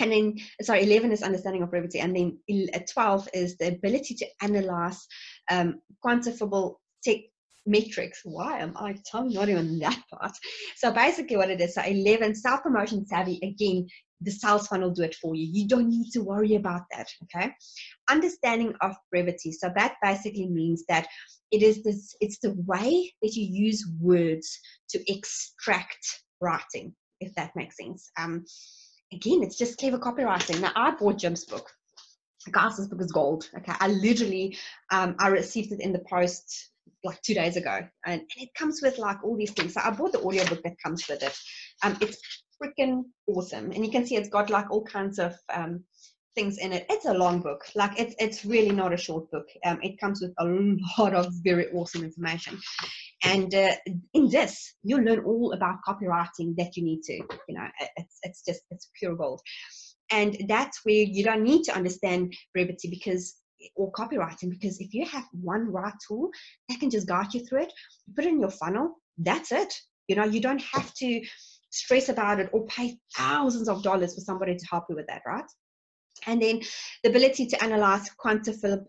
and 0.00 0.10
then 0.10 0.36
sorry 0.62 0.82
11 0.82 1.12
is 1.12 1.22
understanding 1.22 1.62
of 1.62 1.70
brevity 1.70 2.00
and 2.00 2.16
then 2.16 2.38
uh, 2.74 2.80
12 2.92 3.28
is 3.34 3.56
the 3.56 3.68
ability 3.68 4.14
to 4.14 4.26
analyze 4.42 5.06
um, 5.50 5.80
quantifiable 6.04 6.76
tech 7.02 7.18
metrics. 7.66 8.20
Why 8.24 8.58
am 8.58 8.74
i 8.76 8.96
tongue 9.10 9.32
not 9.32 9.48
even 9.48 9.78
that 9.80 10.02
part? 10.12 10.32
So 10.76 10.92
basically 10.92 11.36
what 11.36 11.50
it 11.50 11.60
is 11.60 11.74
so 11.74 11.82
11 11.82 12.34
self-promotion 12.34 13.06
savvy 13.06 13.38
again 13.42 13.86
the 14.24 14.30
sales 14.30 14.66
funnel 14.66 14.90
do 14.90 15.02
it 15.02 15.14
for 15.14 15.34
you. 15.34 15.46
You 15.50 15.68
don't 15.68 15.88
need 15.88 16.10
to 16.12 16.20
worry 16.20 16.54
about 16.54 16.82
that. 16.92 17.08
Okay. 17.24 17.52
Understanding 18.10 18.74
of 18.80 18.94
brevity. 19.10 19.52
So 19.52 19.70
that 19.76 19.96
basically 20.02 20.48
means 20.48 20.84
that 20.88 21.06
it 21.50 21.62
is 21.62 21.82
this, 21.82 22.14
it's 22.20 22.38
the 22.38 22.54
way 22.66 23.12
that 23.22 23.34
you 23.34 23.44
use 23.44 23.86
words 24.00 24.58
to 24.90 25.12
extract 25.12 26.22
writing, 26.40 26.94
if 27.20 27.34
that 27.34 27.54
makes 27.54 27.76
sense. 27.76 28.10
Um, 28.18 28.44
again, 29.12 29.42
it's 29.42 29.58
just 29.58 29.78
clever 29.78 29.98
copywriting. 29.98 30.60
Now 30.60 30.72
I 30.74 30.92
bought 30.92 31.18
Jim's 31.18 31.44
book. 31.44 31.70
Guys, 32.50 32.76
this 32.76 32.88
book 32.88 33.00
is 33.00 33.12
gold. 33.12 33.48
Okay. 33.56 33.72
I 33.80 33.88
literally 33.88 34.56
um, 34.90 35.16
I 35.18 35.28
received 35.28 35.72
it 35.72 35.80
in 35.80 35.92
the 35.92 36.04
post 36.10 36.70
like 37.02 37.20
two 37.22 37.34
days 37.34 37.56
ago 37.56 37.80
and, 38.06 38.20
and, 38.20 38.22
it 38.36 38.48
comes 38.54 38.80
with 38.82 38.98
like 38.98 39.22
all 39.22 39.36
these 39.36 39.52
things 39.52 39.74
so 39.74 39.80
i 39.84 39.90
bought 39.90 40.12
the 40.12 40.20
audiobook 40.20 40.62
that 40.62 40.76
comes 40.82 41.06
with 41.08 41.22
it 41.22 41.36
um, 41.82 41.96
it's 42.00 42.18
freaking 42.62 43.04
awesome. 43.26 43.72
And 43.72 43.84
you 43.84 43.90
can 43.90 44.06
see 44.06 44.16
it's 44.16 44.28
got 44.28 44.50
like 44.50 44.70
all 44.70 44.84
kinds 44.84 45.18
of 45.18 45.34
um, 45.52 45.84
things 46.34 46.58
in 46.58 46.72
it. 46.72 46.86
It's 46.90 47.06
a 47.06 47.14
long 47.14 47.40
book. 47.40 47.64
Like 47.74 47.98
it's 47.98 48.14
it's 48.18 48.44
really 48.44 48.74
not 48.74 48.92
a 48.92 48.96
short 48.96 49.30
book. 49.30 49.46
Um, 49.64 49.78
it 49.82 49.98
comes 50.00 50.20
with 50.20 50.32
a 50.38 50.44
lot 50.98 51.14
of 51.14 51.32
very 51.42 51.70
awesome 51.72 52.04
information. 52.04 52.58
And 53.22 53.54
uh, 53.54 53.72
in 54.12 54.28
this, 54.28 54.74
you'll 54.82 55.02
learn 55.02 55.20
all 55.20 55.52
about 55.52 55.78
copywriting 55.86 56.56
that 56.56 56.76
you 56.76 56.84
need 56.84 57.02
to. 57.04 57.14
You 57.48 57.54
know, 57.56 57.68
it's 57.96 58.18
it's 58.22 58.44
just 58.44 58.62
it's 58.70 58.90
pure 58.98 59.16
gold. 59.16 59.40
And 60.10 60.36
that's 60.48 60.80
where 60.84 60.94
you 60.94 61.24
don't 61.24 61.42
need 61.42 61.64
to 61.64 61.74
understand 61.74 62.34
brevity 62.52 62.88
because 62.90 63.36
or 63.76 63.90
copywriting 63.92 64.50
because 64.50 64.78
if 64.80 64.92
you 64.92 65.06
have 65.06 65.24
one 65.32 65.72
right 65.72 65.94
tool 66.06 66.28
that 66.68 66.78
can 66.80 66.90
just 66.90 67.08
guide 67.08 67.32
you 67.32 67.40
through 67.40 67.62
it, 67.62 67.72
put 68.14 68.26
it 68.26 68.28
in 68.28 68.40
your 68.40 68.50
funnel. 68.50 68.96
That's 69.16 69.52
it. 69.52 69.72
You 70.08 70.16
know, 70.16 70.24
you 70.24 70.40
don't 70.40 70.60
have 70.60 70.92
to 70.94 71.22
stress 71.74 72.08
about 72.08 72.38
it 72.38 72.48
or 72.52 72.64
pay 72.66 72.96
thousands 73.16 73.68
of 73.68 73.82
dollars 73.82 74.14
for 74.14 74.20
somebody 74.20 74.56
to 74.56 74.66
help 74.70 74.84
you 74.88 74.94
with 74.94 75.08
that, 75.08 75.22
right? 75.26 75.44
And 76.26 76.40
then 76.40 76.60
the 77.02 77.10
ability 77.10 77.46
to 77.46 77.62
analyze 77.62 78.08
quantifiable, 78.24 78.84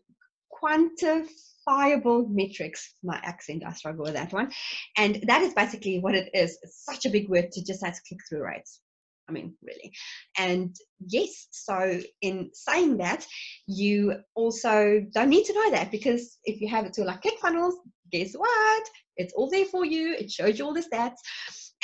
quantifiable 0.64 2.30
metrics. 2.30 2.94
My 3.04 3.20
accent, 3.24 3.64
I 3.66 3.74
struggle 3.74 4.06
with 4.06 4.14
that 4.14 4.32
one. 4.32 4.52
And 4.98 5.24
that 5.28 5.42
is 5.42 5.54
basically 5.54 6.00
what 6.00 6.14
it 6.14 6.30
is. 6.34 6.58
It's 6.62 6.86
such 6.86 7.06
a 7.06 7.10
big 7.10 7.28
word 7.28 7.52
to 7.52 7.66
just 7.66 7.84
have 7.84 8.00
click 8.08 8.20
through 8.30 8.44
rates. 8.44 8.80
I 9.28 9.32
mean, 9.32 9.56
really. 9.64 9.92
And 10.38 10.76
yes, 11.00 11.48
so 11.50 12.00
in 12.22 12.52
saying 12.54 12.98
that, 12.98 13.26
you 13.66 14.18
also 14.36 15.04
don't 15.16 15.30
need 15.30 15.46
to 15.46 15.54
know 15.54 15.72
that 15.72 15.90
because 15.90 16.38
if 16.44 16.62
you 16.62 16.68
have 16.70 16.86
a 16.86 16.92
tool 16.92 17.08
like 17.08 17.24
ClickFunnels, 17.24 17.74
guess 18.12 18.34
what? 18.34 18.84
It's 19.18 19.34
all 19.34 19.50
there 19.50 19.66
for 19.66 19.84
you. 19.84 20.14
It 20.14 20.30
shows 20.30 20.60
you 20.60 20.66
all 20.66 20.76
the 20.76 20.84
stats 20.84 21.16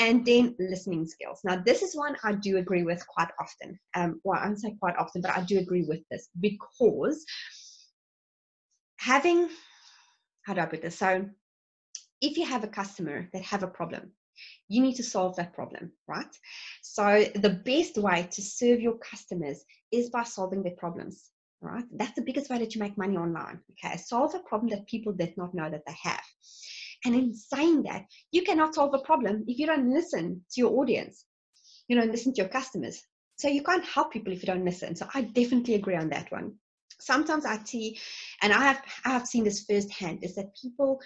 and 0.01 0.25
then 0.25 0.55
listening 0.59 1.05
skills. 1.05 1.41
Now, 1.43 1.61
this 1.63 1.83
is 1.83 1.95
one 1.95 2.17
I 2.23 2.33
do 2.33 2.57
agree 2.57 2.81
with 2.81 3.05
quite 3.07 3.29
often. 3.39 3.79
Um, 3.95 4.19
well, 4.23 4.39
I 4.39 4.45
don't 4.45 4.57
say 4.57 4.75
quite 4.79 4.97
often, 4.97 5.21
but 5.21 5.31
I 5.31 5.41
do 5.43 5.59
agree 5.59 5.85
with 5.87 5.99
this 6.09 6.27
because 6.39 7.23
having, 8.97 9.47
how 10.43 10.55
do 10.55 10.61
I 10.61 10.65
put 10.65 10.81
this? 10.81 10.97
So, 10.97 11.29
if 12.19 12.35
you 12.37 12.45
have 12.45 12.63
a 12.63 12.67
customer 12.67 13.29
that 13.31 13.43
have 13.43 13.61
a 13.61 13.67
problem, 13.67 14.11
you 14.67 14.81
need 14.81 14.95
to 14.95 15.03
solve 15.03 15.35
that 15.35 15.53
problem, 15.53 15.91
right? 16.07 16.33
So 16.81 17.25
the 17.35 17.61
best 17.63 17.97
way 17.97 18.27
to 18.31 18.41
serve 18.41 18.79
your 18.79 18.97
customers 18.97 19.63
is 19.91 20.09
by 20.09 20.23
solving 20.23 20.63
their 20.63 20.75
problems, 20.77 21.29
right? 21.61 21.83
That's 21.91 22.13
the 22.13 22.23
biggest 22.23 22.49
way 22.49 22.57
that 22.57 22.73
you 22.73 22.81
make 22.81 22.97
money 22.97 23.17
online. 23.17 23.59
Okay, 23.71 23.97
solve 23.97 24.33
a 24.33 24.39
problem 24.39 24.69
that 24.71 24.87
people 24.87 25.13
did 25.13 25.35
not 25.37 25.53
know 25.53 25.69
that 25.69 25.83
they 25.85 25.95
have. 26.01 26.23
And 27.05 27.15
in 27.15 27.33
saying 27.33 27.83
that, 27.83 28.05
you 28.31 28.43
cannot 28.43 28.75
solve 28.75 28.93
a 28.93 28.99
problem 28.99 29.43
if 29.47 29.57
you 29.57 29.65
don't 29.65 29.93
listen 29.93 30.45
to 30.51 30.61
your 30.61 30.79
audience. 30.79 31.25
You 31.87 31.99
don't 31.99 32.11
listen 32.11 32.33
to 32.33 32.41
your 32.41 32.49
customers. 32.49 33.01
So 33.37 33.47
you 33.47 33.63
can't 33.63 33.83
help 33.85 34.13
people 34.13 34.31
if 34.31 34.43
you 34.43 34.47
don't 34.47 34.65
listen. 34.65 34.95
So 34.95 35.07
I 35.13 35.21
definitely 35.21 35.75
agree 35.75 35.95
on 35.95 36.09
that 36.09 36.31
one. 36.31 36.53
Sometimes 36.99 37.45
I 37.45 37.57
see, 37.63 37.99
and 38.43 38.53
I 38.53 38.61
have 38.61 38.81
I 39.03 39.09
have 39.09 39.25
seen 39.25 39.43
this 39.43 39.65
firsthand, 39.65 40.23
is 40.23 40.35
that 40.35 40.55
people 40.61 41.01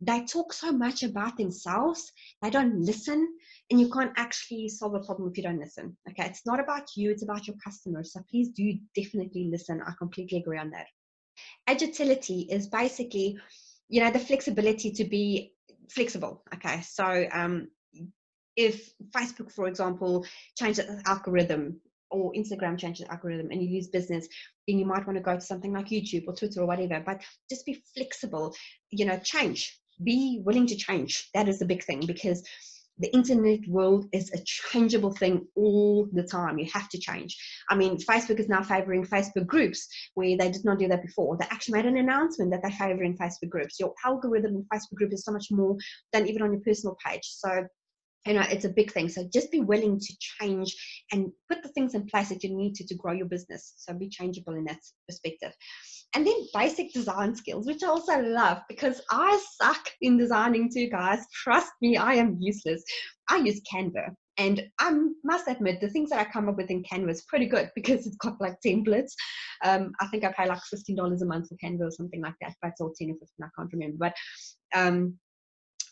they 0.00 0.24
talk 0.24 0.52
so 0.52 0.72
much 0.72 1.04
about 1.04 1.36
themselves, 1.36 2.10
they 2.42 2.50
don't 2.50 2.80
listen, 2.80 3.28
and 3.70 3.80
you 3.80 3.88
can't 3.88 4.12
actually 4.16 4.68
solve 4.68 4.94
a 4.94 5.00
problem 5.00 5.28
if 5.30 5.36
you 5.36 5.44
don't 5.44 5.60
listen. 5.60 5.96
Okay, 6.08 6.26
it's 6.26 6.44
not 6.44 6.58
about 6.58 6.88
you, 6.96 7.10
it's 7.10 7.22
about 7.22 7.46
your 7.46 7.56
customers. 7.62 8.12
So 8.12 8.20
please 8.28 8.48
do 8.50 8.74
definitely 8.96 9.48
listen. 9.50 9.80
I 9.86 9.92
completely 9.98 10.38
agree 10.38 10.58
on 10.58 10.70
that. 10.70 10.86
Agility 11.68 12.48
is 12.50 12.66
basically, 12.66 13.38
you 13.88 14.02
know, 14.02 14.10
the 14.10 14.18
flexibility 14.18 14.90
to 14.92 15.04
be 15.04 15.52
flexible. 15.90 16.42
Okay, 16.54 16.80
so 16.82 17.26
um, 17.32 17.68
if 18.56 18.92
Facebook, 19.10 19.52
for 19.52 19.66
example, 19.68 20.26
changes 20.58 20.86
the 20.86 21.02
algorithm 21.06 21.80
or 22.10 22.32
Instagram 22.32 22.78
changes 22.78 23.06
the 23.06 23.12
algorithm 23.12 23.50
and 23.50 23.62
you 23.62 23.74
lose 23.74 23.88
business, 23.88 24.28
then 24.68 24.78
you 24.78 24.84
might 24.84 25.06
want 25.06 25.16
to 25.16 25.22
go 25.22 25.34
to 25.34 25.40
something 25.40 25.72
like 25.72 25.88
YouTube 25.88 26.24
or 26.26 26.34
Twitter 26.34 26.60
or 26.60 26.66
whatever. 26.66 27.02
But 27.04 27.22
just 27.48 27.64
be 27.64 27.82
flexible, 27.94 28.54
you 28.90 29.06
know, 29.06 29.18
change 29.18 29.82
be 30.02 30.40
willing 30.44 30.66
to 30.66 30.76
change. 30.76 31.28
That 31.34 31.48
is 31.48 31.58
the 31.58 31.64
big 31.64 31.84
thing 31.84 32.06
because 32.06 32.42
the 32.98 33.12
internet 33.14 33.60
world 33.66 34.06
is 34.12 34.30
a 34.32 34.42
changeable 34.44 35.12
thing 35.14 35.46
all 35.56 36.08
the 36.12 36.22
time. 36.22 36.58
You 36.58 36.68
have 36.72 36.88
to 36.90 36.98
change. 36.98 37.36
I 37.70 37.74
mean, 37.74 37.96
Facebook 37.96 38.38
is 38.38 38.48
now 38.48 38.62
favoring 38.62 39.04
Facebook 39.04 39.46
groups 39.46 39.88
where 40.14 40.36
they 40.36 40.50
did 40.50 40.64
not 40.64 40.78
do 40.78 40.88
that 40.88 41.02
before. 41.02 41.36
They 41.36 41.46
actually 41.50 41.78
made 41.78 41.86
an 41.86 41.96
announcement 41.96 42.50
that 42.50 42.62
they're 42.62 42.70
favoring 42.72 43.16
Facebook 43.16 43.48
groups. 43.48 43.80
Your 43.80 43.94
algorithm 44.04 44.56
in 44.56 44.66
Facebook 44.72 44.96
group 44.96 45.12
is 45.12 45.24
so 45.24 45.32
much 45.32 45.46
more 45.50 45.76
than 46.12 46.26
even 46.26 46.42
on 46.42 46.52
your 46.52 46.62
personal 46.62 46.96
page. 47.04 47.24
So 47.24 47.66
you 48.26 48.34
know 48.34 48.44
it's 48.50 48.64
a 48.64 48.68
big 48.68 48.92
thing 48.92 49.08
so 49.08 49.28
just 49.32 49.50
be 49.50 49.60
willing 49.60 49.98
to 49.98 50.16
change 50.20 50.74
and 51.10 51.30
put 51.48 51.62
the 51.62 51.68
things 51.70 51.94
in 51.94 52.06
place 52.06 52.28
that 52.28 52.42
you 52.42 52.56
need 52.56 52.74
to 52.74 52.86
to 52.86 52.94
grow 52.94 53.12
your 53.12 53.26
business 53.26 53.74
so 53.76 53.92
be 53.92 54.08
changeable 54.08 54.54
in 54.54 54.64
that 54.64 54.78
perspective 55.08 55.52
and 56.14 56.26
then 56.26 56.34
basic 56.54 56.92
design 56.92 57.34
skills, 57.34 57.66
which 57.66 57.82
I 57.82 57.88
also 57.88 58.20
love 58.20 58.58
because 58.68 59.00
I 59.10 59.42
suck 59.60 59.88
in 60.02 60.18
designing 60.18 60.70
too, 60.70 60.88
guys. 60.88 61.20
Trust 61.32 61.72
me, 61.80 61.96
I 61.96 62.14
am 62.14 62.36
useless. 62.38 62.84
I 63.30 63.38
use 63.38 63.60
Canva. 63.72 64.14
And 64.38 64.62
I 64.78 64.98
must 65.24 65.48
admit, 65.48 65.80
the 65.80 65.90
things 65.90 66.10
that 66.10 66.20
I 66.20 66.30
come 66.30 66.48
up 66.48 66.56
with 66.56 66.70
in 66.70 66.82
Canva 66.82 67.10
is 67.10 67.24
pretty 67.28 67.46
good 67.46 67.70
because 67.74 68.06
it's 68.06 68.16
got 68.16 68.40
like 68.40 68.56
templates. 68.64 69.12
Um, 69.64 69.92
I 70.00 70.06
think 70.06 70.24
I 70.24 70.32
pay 70.32 70.46
like 70.46 70.60
$15 70.74 71.22
a 71.22 71.24
month 71.24 71.48
for 71.48 71.56
Canva 71.56 71.82
or 71.82 71.90
something 71.90 72.20
like 72.20 72.34
that, 72.40 72.54
but 72.60 72.68
it's 72.68 72.80
all 72.80 72.92
10 72.98 73.10
or 73.10 73.14
15, 73.14 73.28
I 73.42 73.48
can't 73.56 73.72
remember. 73.72 73.96
But 73.98 74.14
um, 74.74 75.18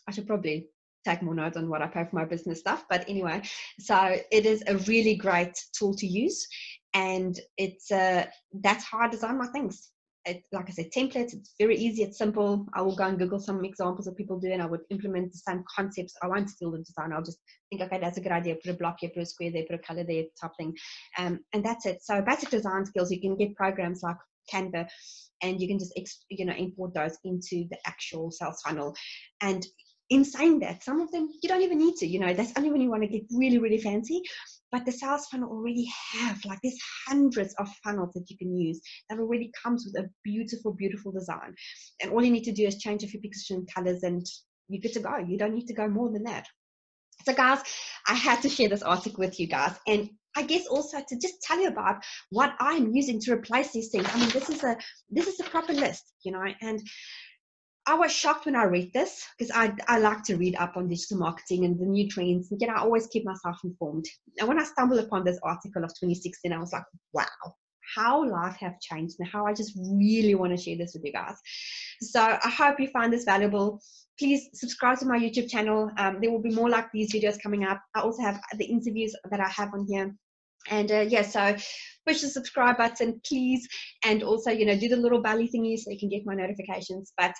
I 0.07 0.11
should 0.11 0.27
probably 0.27 0.67
take 1.05 1.21
more 1.23 1.33
notes 1.33 1.57
on 1.57 1.69
what 1.69 1.81
I 1.81 1.87
pay 1.87 2.03
for 2.03 2.15
my 2.15 2.25
business 2.25 2.59
stuff. 2.59 2.85
But 2.89 3.05
anyway, 3.07 3.41
so 3.79 4.17
it 4.31 4.45
is 4.45 4.63
a 4.67 4.77
really 4.77 5.15
great 5.15 5.53
tool 5.77 5.95
to 5.95 6.05
use. 6.07 6.47
And 6.93 7.39
it's 7.57 7.91
uh, 7.91 8.25
that's 8.61 8.83
how 8.83 8.99
I 8.99 9.07
design 9.07 9.37
my 9.37 9.47
things 9.47 9.90
it, 10.25 10.43
like 10.51 10.67
I 10.67 10.71
said, 10.71 10.91
templates. 10.95 11.33
It's 11.33 11.53
very 11.59 11.77
easy. 11.77 12.03
It's 12.03 12.17
simple. 12.17 12.65
I 12.73 12.81
will 12.81 12.95
go 12.95 13.05
and 13.05 13.17
Google 13.17 13.39
some 13.39 13.63
examples 13.65 14.07
of 14.07 14.15
people 14.15 14.39
doing. 14.39 14.61
I 14.61 14.65
would 14.67 14.81
implement 14.89 15.31
the 15.31 15.37
same 15.37 15.63
concepts. 15.75 16.13
I 16.21 16.27
won't 16.27 16.49
steal 16.49 16.71
the 16.71 16.79
design. 16.79 17.11
I'll 17.11 17.23
just 17.23 17.39
think, 17.69 17.81
okay, 17.81 17.99
that's 17.99 18.17
a 18.17 18.21
good 18.21 18.31
idea. 18.31 18.55
Put 18.55 18.71
a 18.71 18.77
block 18.77 18.97
here, 18.99 19.09
put 19.13 19.23
a 19.23 19.25
square 19.25 19.51
there, 19.51 19.63
put 19.67 19.79
a 19.79 19.83
color 19.83 20.03
there, 20.03 20.23
type 20.39 20.51
thing, 20.57 20.75
um, 21.17 21.39
and 21.53 21.65
that's 21.65 21.85
it. 21.85 22.03
So 22.03 22.21
basic 22.21 22.49
design 22.49 22.85
skills. 22.85 23.11
You 23.11 23.19
can 23.19 23.35
get 23.35 23.55
programs 23.55 24.03
like 24.03 24.17
Canva, 24.51 24.87
and 25.41 25.59
you 25.59 25.67
can 25.67 25.79
just 25.79 25.93
you 26.29 26.45
know 26.45 26.53
import 26.53 26.93
those 26.93 27.17
into 27.23 27.67
the 27.69 27.77
actual 27.85 28.31
sales 28.31 28.61
funnel. 28.65 28.95
And 29.41 29.65
in 30.11 30.25
saying 30.25 30.59
that, 30.59 30.83
some 30.83 30.99
of 30.99 31.09
them 31.09 31.29
you 31.41 31.47
don't 31.47 31.61
even 31.61 31.79
need 31.79 31.95
to. 31.95 32.05
You 32.05 32.19
know, 32.19 32.33
that's 32.33 32.51
only 32.57 32.69
when 32.69 32.81
you 32.81 32.91
want 32.91 33.03
to 33.03 33.09
get 33.09 33.23
really 33.31 33.57
really 33.57 33.79
fancy. 33.79 34.21
But 34.69 34.85
the 34.85 34.91
sales 34.91 35.25
funnel 35.27 35.49
already 35.49 35.89
have 36.13 36.43
like 36.45 36.59
there's 36.61 36.77
hundreds 37.07 37.55
of 37.57 37.69
funnels 37.83 38.11
that 38.13 38.29
you 38.29 38.37
can 38.37 38.55
use 38.55 38.79
that 39.09 39.19
already 39.19 39.51
comes 39.63 39.85
with 39.85 40.03
a 40.03 40.09
beautiful 40.23 40.73
beautiful 40.73 41.13
design. 41.13 41.55
And 42.01 42.11
all 42.11 42.23
you 42.23 42.31
need 42.31 42.43
to 42.43 42.51
do 42.51 42.67
is 42.67 42.77
change 42.77 43.03
a 43.03 43.07
few 43.07 43.21
pictures 43.21 43.47
and 43.51 43.67
colors 43.73 44.03
and 44.03 44.25
you're 44.67 44.81
good 44.81 44.93
to 44.93 44.99
go. 44.99 45.17
You 45.17 45.37
don't 45.37 45.55
need 45.55 45.67
to 45.67 45.73
go 45.73 45.87
more 45.87 46.11
than 46.11 46.23
that. 46.23 46.45
So 47.25 47.33
guys 47.33 47.61
i 48.07 48.15
had 48.15 48.41
to 48.41 48.49
share 48.49 48.67
this 48.67 48.83
article 48.83 49.19
with 49.19 49.39
you 49.39 49.47
guys. 49.47 49.75
And 49.87 50.09
I 50.35 50.43
guess 50.43 50.67
also 50.67 50.97
to 51.07 51.19
just 51.19 51.41
tell 51.41 51.59
you 51.59 51.67
about 51.67 52.03
what 52.29 52.53
I'm 52.59 52.93
using 52.93 53.19
to 53.21 53.33
replace 53.33 53.71
these 53.71 53.89
things. 53.89 54.07
I 54.13 54.19
mean, 54.19 54.29
this 54.29 54.49
is 54.49 54.63
a 54.63 54.77
this 55.09 55.27
is 55.27 55.39
a 55.39 55.43
proper 55.43 55.73
list, 55.73 56.03
you 56.23 56.31
know, 56.31 56.43
and 56.61 56.81
I 57.91 57.95
was 57.95 58.13
shocked 58.13 58.45
when 58.45 58.55
I 58.55 58.63
read 58.63 58.93
this 58.93 59.27
because 59.37 59.51
I, 59.53 59.73
I 59.89 59.99
like 59.99 60.23
to 60.23 60.37
read 60.37 60.55
up 60.55 60.77
on 60.77 60.87
digital 60.87 61.17
marketing 61.17 61.65
and 61.65 61.77
the 61.77 61.85
new 61.85 62.07
trends. 62.07 62.49
And, 62.49 62.61
know, 62.61 62.73
I 62.73 62.79
always 62.79 63.07
keep 63.07 63.25
myself 63.25 63.57
informed. 63.65 64.05
And 64.39 64.47
when 64.47 64.57
I 64.57 64.63
stumbled 64.63 65.01
upon 65.01 65.25
this 65.25 65.37
article 65.43 65.83
of 65.83 65.89
2016, 65.89 66.53
I 66.53 66.57
was 66.57 66.71
like, 66.71 66.85
wow, 67.11 67.25
how 67.93 68.25
life 68.25 68.55
have 68.61 68.79
changed 68.79 69.17
and 69.19 69.27
how 69.27 69.45
I 69.45 69.53
just 69.53 69.77
really 69.77 70.35
want 70.35 70.55
to 70.55 70.63
share 70.63 70.77
this 70.77 70.93
with 70.93 71.03
you 71.03 71.11
guys. 71.11 71.35
So 72.01 72.21
I 72.21 72.49
hope 72.49 72.79
you 72.79 72.87
find 72.87 73.11
this 73.11 73.25
valuable. 73.25 73.81
Please 74.17 74.47
subscribe 74.53 74.99
to 74.99 75.05
my 75.05 75.19
YouTube 75.19 75.49
channel. 75.49 75.91
Um, 75.97 76.19
there 76.21 76.31
will 76.31 76.41
be 76.41 76.55
more 76.55 76.69
like 76.69 76.89
these 76.93 77.11
videos 77.11 77.43
coming 77.43 77.65
up. 77.65 77.81
I 77.93 77.99
also 77.99 78.21
have 78.21 78.39
the 78.57 78.65
interviews 78.67 79.13
that 79.29 79.41
I 79.41 79.49
have 79.49 79.73
on 79.73 79.85
here 79.89 80.15
and 80.69 80.91
uh, 80.91 81.05
yeah 81.07 81.21
so 81.21 81.55
push 82.07 82.21
the 82.21 82.27
subscribe 82.27 82.77
button 82.77 83.21
please. 83.25 83.67
And 84.05 84.23
also 84.23 84.51
you 84.51 84.65
know 84.65 84.77
do 84.77 84.89
the 84.89 84.97
little 84.97 85.21
belly 85.21 85.49
thingy 85.53 85.77
so 85.77 85.91
you 85.91 85.99
can 85.99 86.09
get 86.09 86.25
my 86.25 86.35
notifications. 86.35 87.13
But 87.17 87.33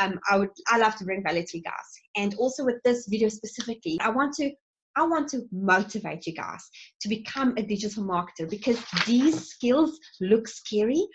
um, 0.00 0.18
i 0.30 0.38
would 0.38 0.50
i 0.68 0.78
love 0.78 0.96
to 0.96 1.04
bring 1.04 1.22
value 1.22 1.44
to 1.46 1.58
you 1.58 1.62
guys. 1.62 1.88
And 2.16 2.34
also 2.34 2.64
with 2.64 2.82
this 2.84 3.06
video 3.08 3.28
specifically 3.28 3.98
i 4.00 4.08
want 4.08 4.34
to 4.34 4.50
I 4.98 5.02
want 5.02 5.28
to 5.28 5.42
motivate 5.52 6.26
you 6.26 6.32
guys 6.32 6.70
to 7.02 7.08
become 7.08 7.52
a 7.58 7.62
digital 7.62 8.02
marketer 8.02 8.48
because 8.48 8.82
these 9.06 9.50
skills 9.50 9.98
look 10.22 10.48
scary, 10.48 11.06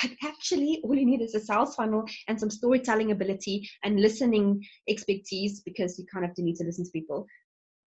but 0.00 0.10
actually 0.24 0.80
all 0.82 0.94
you 0.94 1.04
need 1.04 1.20
is 1.20 1.34
a 1.34 1.40
sales 1.40 1.74
funnel 1.74 2.04
and 2.28 2.40
some 2.40 2.48
storytelling 2.48 3.10
ability 3.10 3.68
and 3.84 4.00
listening 4.00 4.64
expertise 4.88 5.60
because 5.60 5.98
you 5.98 6.06
kind 6.10 6.24
of 6.24 6.34
do 6.34 6.42
need 6.42 6.56
to 6.56 6.64
listen 6.64 6.86
to 6.86 6.90
people 6.92 7.26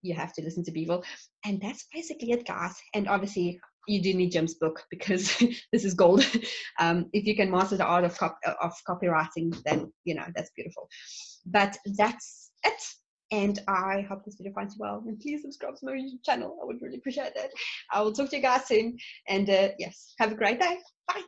you 0.07 0.15
have 0.15 0.33
to 0.33 0.41
listen 0.41 0.63
to 0.65 0.71
people. 0.71 1.03
And 1.45 1.61
that's 1.61 1.85
basically 1.93 2.31
it, 2.31 2.47
guys. 2.47 2.75
And 2.93 3.07
obviously, 3.07 3.59
you 3.87 4.01
do 4.01 4.13
need 4.13 4.31
Jim's 4.31 4.55
book 4.55 4.83
because 4.89 5.37
this 5.71 5.85
is 5.85 5.93
gold. 5.93 6.25
Um, 6.79 7.07
if 7.11 7.25
you 7.25 7.35
can 7.35 7.49
master 7.49 7.75
the 7.75 7.85
art 7.85 8.03
of, 8.03 8.15
cop- 8.19 8.37
of 8.61 8.71
copywriting, 8.87 9.51
then 9.63 9.91
you 10.03 10.13
know 10.13 10.25
that's 10.35 10.51
beautiful. 10.55 10.87
But 11.43 11.75
that's 11.97 12.51
it. 12.63 12.83
And 13.31 13.59
I 13.67 14.05
hope 14.07 14.23
this 14.23 14.35
video 14.35 14.53
finds 14.53 14.75
you 14.75 14.81
well. 14.81 15.03
And 15.07 15.19
please 15.19 15.41
subscribe 15.41 15.75
to 15.77 15.85
my 15.85 15.93
YouTube 15.93 16.23
channel. 16.23 16.59
I 16.61 16.65
would 16.65 16.81
really 16.83 16.97
appreciate 16.97 17.33
it. 17.35 17.51
I 17.91 18.01
will 18.01 18.13
talk 18.13 18.29
to 18.29 18.35
you 18.35 18.43
guys 18.43 18.67
soon. 18.67 18.97
And 19.27 19.49
uh, 19.49 19.69
yes, 19.79 20.13
have 20.19 20.31
a 20.31 20.35
great 20.35 20.59
day. 20.59 20.77
Bye. 21.07 21.23